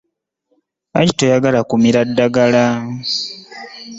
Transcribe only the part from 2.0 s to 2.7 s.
ddagala?